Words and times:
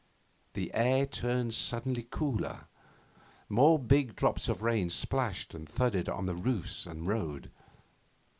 The 0.53 0.73
air 0.73 1.05
turned 1.05 1.53
suddenly 1.53 2.01
cooler. 2.09 2.61
More 3.47 3.77
big 3.77 4.15
drops 4.15 4.49
of 4.49 4.63
rain 4.63 4.89
splashed 4.89 5.53
and 5.53 5.69
thudded 5.69 6.09
on 6.09 6.25
the 6.25 6.33
roofs 6.33 6.87
and 6.87 7.05
road. 7.07 7.51